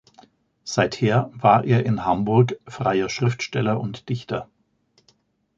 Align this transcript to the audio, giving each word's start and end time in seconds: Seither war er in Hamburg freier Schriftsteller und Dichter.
Seither 0.63 1.29
war 1.35 1.63
er 1.63 1.85
in 1.85 2.03
Hamburg 2.03 2.55
freier 2.67 3.07
Schriftsteller 3.07 3.79
und 3.79 4.09
Dichter. 4.09 4.49